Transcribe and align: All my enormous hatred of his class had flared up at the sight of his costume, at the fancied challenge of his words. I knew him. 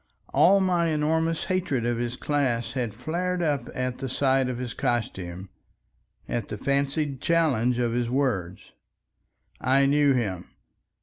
All 0.33 0.59
my 0.61 0.87
enormous 0.87 1.43
hatred 1.43 1.85
of 1.85 1.99
his 1.99 2.15
class 2.17 2.71
had 2.71 2.95
flared 2.95 3.43
up 3.43 3.69
at 3.75 3.99
the 3.99 4.09
sight 4.09 4.49
of 4.49 4.57
his 4.57 4.73
costume, 4.73 5.49
at 6.27 6.47
the 6.47 6.57
fancied 6.57 7.21
challenge 7.21 7.77
of 7.77 7.91
his 7.93 8.09
words. 8.09 8.71
I 9.59 9.85
knew 9.85 10.13
him. 10.13 10.47